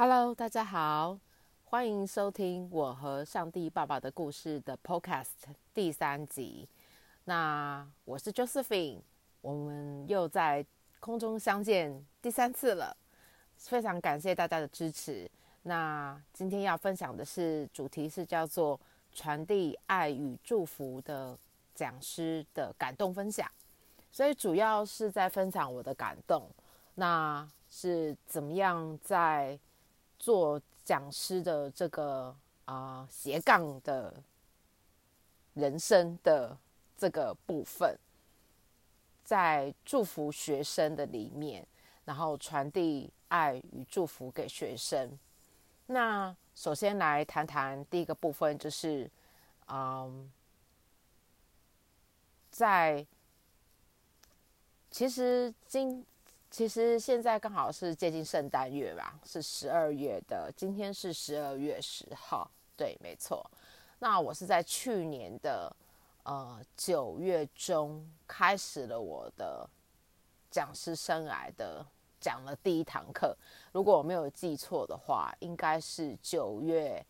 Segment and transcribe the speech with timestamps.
[0.00, 1.18] Hello，大家好，
[1.64, 5.26] 欢迎收听我和上帝爸爸的故事的 Podcast
[5.74, 6.68] 第三集。
[7.24, 9.00] 那我是 Josephine，
[9.40, 10.64] 我们又在
[11.00, 12.96] 空中相见第三次了，
[13.56, 15.28] 非常感谢大家的支持。
[15.64, 18.78] 那今天要分享的是主题是叫做
[19.12, 21.36] 传递爱与祝福的
[21.74, 23.50] 讲师的感动分享，
[24.12, 26.48] 所以主要是在分享我的感动，
[26.94, 29.58] 那是怎么样在
[30.18, 32.34] 做讲师的这个
[32.64, 34.22] 啊、斜杠的
[35.54, 36.56] 人生的
[36.96, 37.98] 这个部分，
[39.24, 41.66] 在祝福学生的里面，
[42.04, 45.18] 然后传递爱与祝福给学生。
[45.86, 49.10] 那首先来谈谈第一个部分，就是
[49.68, 50.30] 嗯，
[52.50, 53.06] 在
[54.90, 56.04] 其实今。
[56.50, 63.48] 其实现在刚好是接近圣诞月吧，是十二月的，今天是十二月十号，对，没错。
[63.98, 65.70] 那我是在去年的
[66.22, 69.68] 呃九月中开始了我的
[70.50, 71.84] 讲师生涯的
[72.18, 73.36] 讲了第一堂课，
[73.70, 77.04] 如果我没有记错的话，应该是九月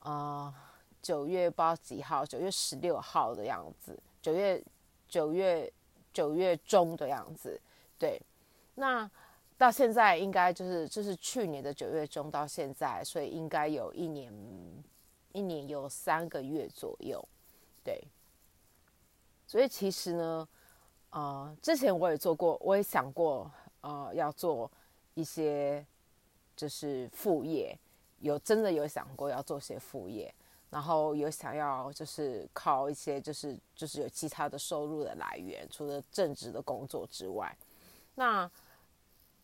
[0.00, 0.54] 呃
[1.02, 4.62] 九月不知道几号，九月十六号的样子，九月
[5.08, 5.70] 九月
[6.12, 7.60] 九月中的样子，
[7.98, 8.22] 对。
[8.78, 9.10] 那
[9.56, 14.32] 到现在应该就是就是去年的九月中到现在，所以应该有一年
[15.32, 17.20] 一年有三个月左右，
[17.82, 18.00] 对。
[19.48, 20.48] 所以其实呢，
[21.10, 24.70] 呃，之前我也做过，我也想过，呃，要做
[25.14, 25.84] 一些
[26.54, 27.76] 就是副业，
[28.20, 30.32] 有真的有想过要做些副业，
[30.70, 37.52] 然后有想要就是靠一些就是就是有其他的收入的来源，除了正职的工作之外，
[38.14, 38.48] 那。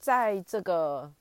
[0.00, 1.12] 在这个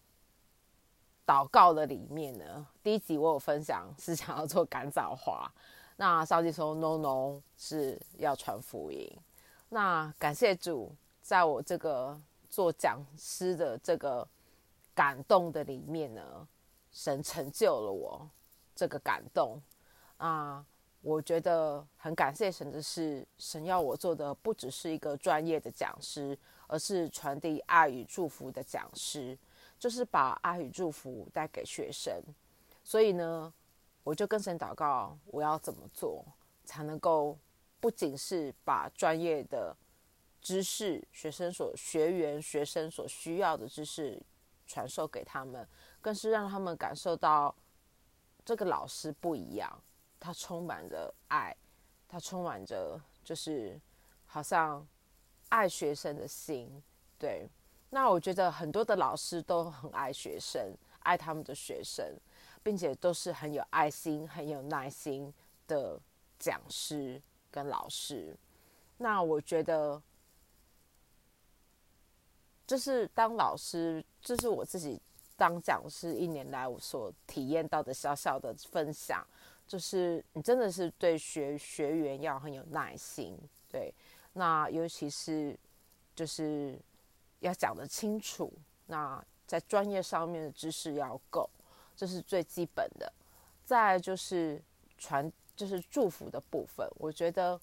[1.28, 5.52] 祷告的里面呢，第一集我有分享是想要做干燥花，
[5.98, 9.08] 那上帝说 no no 是要传福音。
[9.68, 14.26] 那感谢主，在我这个做讲师的这个
[14.96, 16.48] 感动的里面呢，
[16.92, 18.28] 神成就了我
[18.74, 19.62] 这个感动
[20.18, 20.66] 啊。
[21.02, 26.38] 我觉得很感谢神的是，神要我做的不只是一个专业的讲师。
[26.70, 29.36] 而是传递爱与祝福的讲师，
[29.80, 32.22] 就是把爱与祝福带给学生。
[32.84, 33.52] 所以呢，
[34.04, 36.24] 我就跟神祷告，我要怎么做
[36.64, 37.36] 才能够
[37.80, 39.76] 不仅是把专业的
[40.40, 44.22] 知识、学生所学员、学生所需要的知识
[44.68, 45.68] 传授给他们，
[46.00, 47.56] 更是让他们感受到
[48.46, 49.82] 这个老师不一样，
[50.20, 51.56] 他充满着爱，
[52.08, 53.82] 他充满着就是
[54.28, 54.88] 好像。
[55.50, 56.82] 爱学生的心，
[57.18, 57.48] 对，
[57.90, 62.06] 那我觉得很多的老师都很爱学生，爱他们的学生，
[62.62, 65.34] 并且都是很有爱心、很有耐心
[65.68, 66.00] 的
[66.38, 68.36] 讲师跟老师。
[68.98, 70.02] 那我觉得，
[72.68, 75.02] 就是当老师，这、就是我自己
[75.36, 79.26] 当讲师一年来我所体验到的小小的分享，
[79.68, 83.36] 就是你真的是对学学员要很有耐心，
[83.72, 83.92] 对。
[84.40, 85.54] 那尤其是
[86.16, 86.80] 就是
[87.42, 88.50] 要讲得清楚，
[88.88, 91.50] 那在专业上面的知识要够，
[91.94, 93.12] 这是最基本的。
[93.66, 94.62] 再就是
[94.98, 96.90] 传，就是祝福的部分。
[96.96, 97.60] 我觉得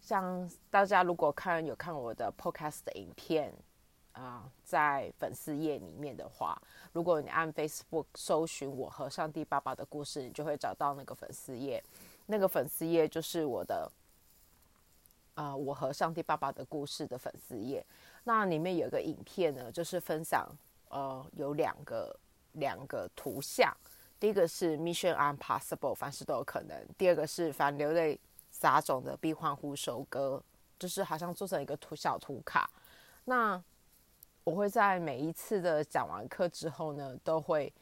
[0.00, 3.52] 像大家如果看有看我的 podcast 影片
[4.12, 6.58] 啊、在粉丝页里面的话，
[6.94, 11.84] 如果你按 Facebook 搜寻我和上帝爸爸的故事，你就会找到那个粉丝页。
[12.24, 13.92] 那个粉丝页就是我的。
[15.34, 17.84] 啊、呃，我和上帝爸爸的故事的粉丝页，
[18.22, 20.48] 那里面有个影片呢，就是分享，
[20.88, 22.16] 呃，有两个
[22.52, 23.76] 两个图像，
[24.20, 28.18] 第一个是 Mission Impossible，凡事都有可能；第二个是反流泪
[28.50, 30.40] 撒种的必欢呼收割，
[30.78, 32.70] 就是好像做成一个图小图卡。
[33.24, 33.60] 那
[34.44, 37.72] 我会在每一次的讲完课之后呢，都会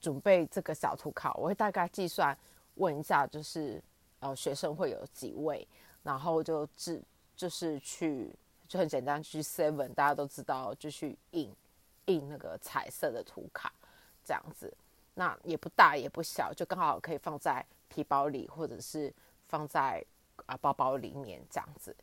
[0.00, 2.36] 准备这个小图卡，我会大概计算
[2.74, 3.82] 问一下，就是
[4.18, 5.66] 呃，学生会有几位。
[6.02, 7.02] 然后就自
[7.36, 8.34] 就是去
[8.66, 11.54] 就很简单去 Seven，大家都知道就去印
[12.06, 13.72] 印那个彩色的图卡
[14.24, 14.72] 这样子，
[15.14, 19.12] 那也不大也不小，就刚好可以放在皮包里或者是
[19.48, 20.04] 放在
[20.46, 21.94] 啊包包里面这样子，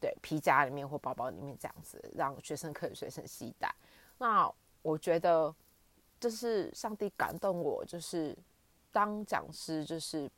[0.00, 3.72] 对，皮夹里面或包包里面这样子，让学生可以随身携带。
[4.18, 4.52] 那
[4.82, 5.54] 我觉得
[6.18, 8.36] 就是上帝感动我，就是
[8.90, 10.28] 当讲师就是。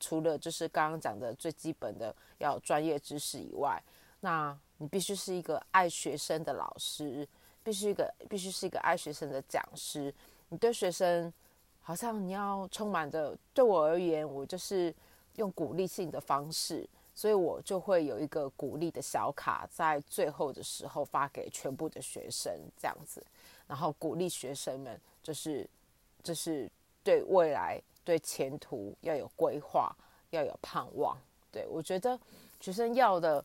[0.00, 3.82] 除了就是刚刚讲的最基本的要专业知识以外，
[4.20, 7.26] 那你必须是一个爱学生的老师，
[7.62, 10.14] 必须一个必须是一个爱学生的讲师。
[10.48, 11.32] 你对学生
[11.80, 14.94] 好像你要充满着，对我而言，我就是
[15.36, 23.24] 用鼓励性的方式，所以我就会有一个鼓励的小卡，在最后的时候发给全部的学生，这样子，
[23.66, 25.68] 然后鼓励学生们，就是
[26.22, 26.70] 就是
[27.02, 29.94] 对未来、对前途要有规划，
[30.30, 31.14] 要有盼望。
[31.52, 32.18] 对，我觉得
[32.58, 33.44] 学生要的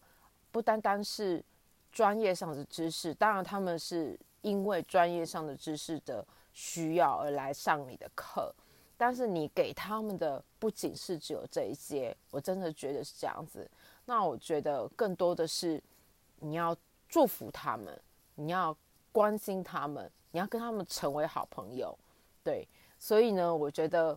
[0.52, 1.44] 不单单是
[1.92, 6.26] 专业上的知识，当然他们是因为专业上的知识的。
[6.56, 8.54] 需要而来上你的课，
[8.96, 13.68] 但是你给他们的不仅是只有这一些，我真的觉得是这样子。
[14.06, 15.82] 那我觉得更多的是
[16.42, 16.78] 你要
[17.10, 18.00] 祝福他们，
[18.36, 18.78] 你要
[19.12, 21.98] 关心他们，你要跟他们成为好朋友。
[22.44, 22.68] 对，
[23.00, 24.16] 所以呢，我觉得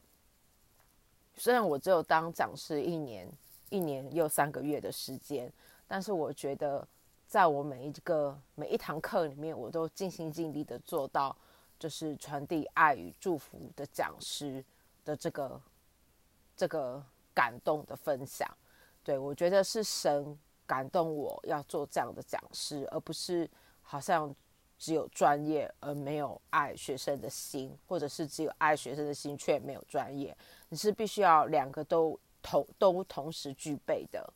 [1.37, 3.29] 虽然我只有当讲师一年，
[3.71, 5.53] 一年又三个月的时间，
[5.87, 6.87] 但是我觉得
[7.27, 11.37] 在我每一个每一堂课里面，我都尽心尽力的做到。
[11.79, 14.65] 就是传递爱与祝福的讲师
[15.05, 15.61] 的这个
[16.57, 17.05] 这个
[17.35, 18.49] 感动的分享，
[19.05, 23.47] 对，我觉得是神感动我要做这样的讲师，而不是
[23.83, 24.35] 好像
[24.79, 30.37] 只有专业而没有爱学生的心，或者是只有爱学生的心却没有专业。
[30.69, 34.33] 你是必须要两个都同都同时具备的。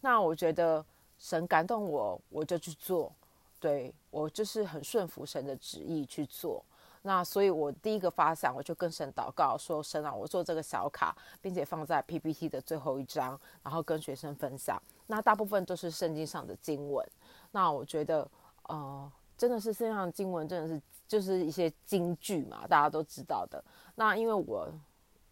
[0.00, 0.84] 那我觉得
[1.18, 3.12] 神感动我，我就去做，
[3.60, 6.64] 对，我就是很顺服神的旨意去做。
[7.04, 14.80] 那所以，我第一个发想，我就跟神祷告说：“神啊，我做这个小卡，并且放在 PPT 的最后一张，然后跟学生分享。
[15.08, 17.04] 那大部分都是圣经上的经文。
[17.50, 18.28] 那我觉得，
[18.68, 19.12] 呃，
[19.42, 23.60] 真的是圣上的经文，真的是就是一些金句嘛，大家都知道的。
[23.96, 24.68] 那因为我，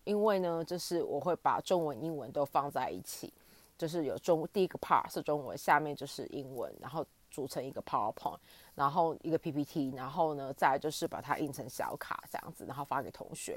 [0.03, 3.33] 因为呢，就是我会把中文、英文都放在一起，
[3.79, 8.41] 就是有中第一个 part 是中文，下面就是英文，然后。”组成一个 PowerPoint，
[8.75, 13.57] 然后一个 PPT，然后呢，再就是把它印成小卡这样子，然后发给同学。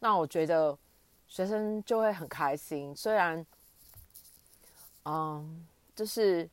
[0.00, 0.76] 那我觉得
[1.26, 3.46] 学生就会很开心，虽然，
[5.06, 6.46] 嗯，就是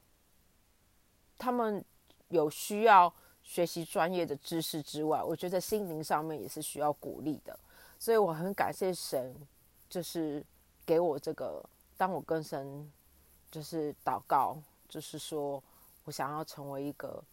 [1.37, 1.83] 他们
[2.29, 3.13] 有需要
[3.43, 7.59] 学习专业的知识之外，我觉得心灵上面也是需要鼓励的。
[7.99, 9.35] 所以我很感谢神，
[9.89, 10.43] 就是
[10.85, 11.63] 给我这个，
[11.95, 12.91] 当我跟神
[13.51, 14.57] 就是祷告，
[14.89, 15.61] 就是说。
[16.05, 17.23] 我想要成为一个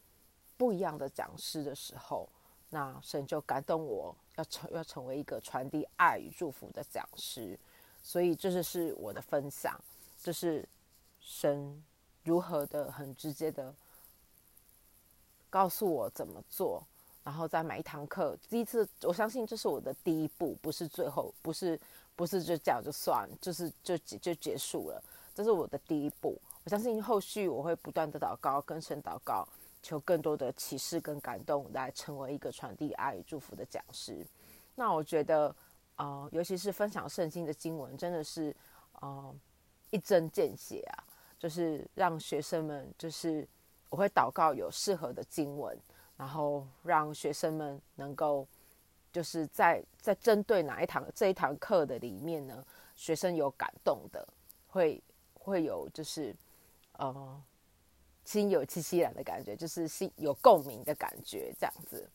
[0.57, 2.29] 不一样的讲师的时候，
[2.69, 7.59] 那神就感动我要成要成为一个传递爱与祝福的讲师，
[8.01, 9.77] 所以这就是我的分享，
[10.23, 10.65] 就是
[11.19, 11.83] 神
[12.23, 13.75] 如何的很直接的
[15.51, 16.83] 告诉我怎么做，
[17.23, 21.79] 然后再买一堂课，第一次我相信这是我的第一步，不是最后，不是
[22.17, 25.03] 不是就这样就算，就是就就结束了，
[25.35, 26.41] 这是我的第一步。
[26.65, 29.47] 我相信后续我会不断的祷告，跟神祷告，
[29.83, 34.27] 求更多的启示跟感动，来成为一个传递爱与祝福的讲师。
[34.75, 35.55] 那我觉得，
[35.97, 38.55] 呃，尤其是分享圣经的经文，真的是，
[39.01, 39.35] 呃，
[39.91, 41.05] 一针见血啊！
[41.39, 43.49] 就是让学生们，就是
[43.91, 45.79] 我会祷告有适合的经文，
[46.17, 48.49] 然后让学生们能够，
[49.13, 52.65] 就是在在针对哪一堂这一堂课的里面呢，
[52.97, 54.27] 学生有感动的，
[54.69, 55.03] 会
[55.35, 56.35] 会有就是。
[56.99, 57.43] 呃，
[58.27, 62.07] 心有戚戚然的感觉，就是心有共鸣的感觉，这样子。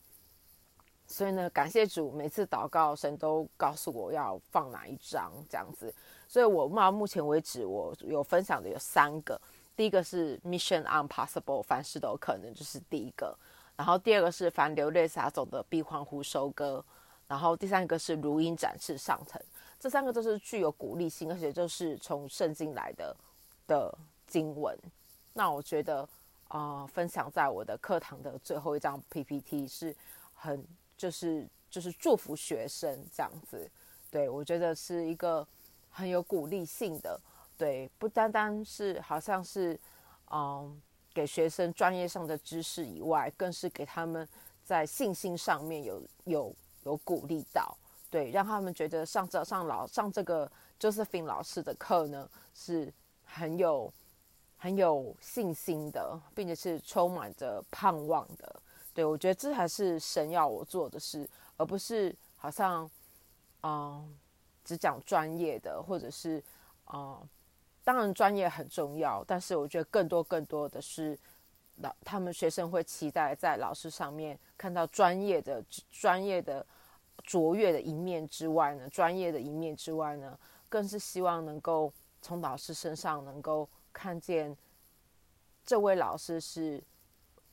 [1.08, 5.92] 所以呢，感谢主，每次祷告，神都告诉我要放哪一张，这样子。
[6.28, 9.40] 所以我到目前为止，我有分享的有三个。
[9.76, 13.36] 第一个是 Mission Impossible，凡事都有可能，就是第一个。
[13.76, 16.84] 然后第二个是凡流泪撒种的必欢呼收割。
[17.28, 19.40] 然后第三个是如鹰展翅上腾。
[19.78, 23.16] 这三个都是具有鼓励性，而且就是从圣经来的
[23.66, 23.98] 的。
[24.28, 24.76] 经文，
[25.34, 26.06] 那我觉得，
[26.48, 29.94] 啊、分享在我的课堂的最后一张 PPT 是
[30.34, 30.66] 很，
[30.96, 33.70] 就是就是祝福学生这样子，
[34.10, 35.46] 对，我觉得是一个
[35.92, 37.18] 很有鼓励性的，
[37.56, 39.78] 对，不单单是好像是，
[40.30, 40.80] 嗯、
[41.12, 44.28] 给学生专业上的知识以外，更是给他们
[44.64, 47.76] 在信心上面有有有鼓励到，
[48.10, 52.92] 对，让他们觉得上这上老上这个 Josephine 老师的课呢是
[53.24, 53.92] 很有。
[54.58, 58.62] 很有信心的，并且是充满着盼望的。
[58.94, 62.90] 对，我觉得这才是神要我做的事，而不是好像，
[63.62, 64.18] 嗯，
[64.64, 66.42] 只讲专业的，或者是，
[66.90, 67.20] 嗯，
[67.86, 71.16] 当然专业很重要，但是我觉得更多更多的是
[71.76, 76.66] 老他们学生会期待在老师上面看到专业的专业的
[77.22, 80.36] 卓越的一面之外呢，专业的一面之外呢，
[80.68, 83.68] 更是希望能够从老师身上能够。
[83.98, 84.54] 看见
[85.64, 86.84] 这位老师是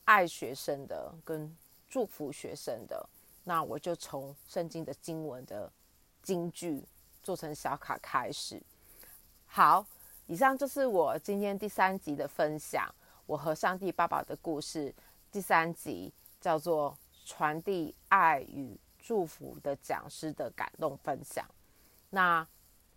[0.03, 1.55] 爱学生的，跟
[1.87, 3.09] 祝福学生的，
[3.45, 5.71] 那我就从圣经的经文的
[6.21, 6.83] 金句
[7.21, 8.61] 做成小卡开始。
[9.45, 9.85] 好，
[10.27, 12.93] 以上就是我今天第三集的分享，
[13.25, 14.93] 我和上帝爸爸的故事。
[15.31, 21.43] 第三集叫做“传递爱与祝福的讲师的感动分享”。
[22.11, 22.47] 那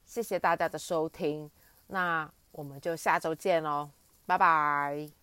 [0.04, 1.50] 谢谢大家的收听，
[1.86, 3.90] 那我们就下周见喽，
[4.26, 5.15] 拜拜。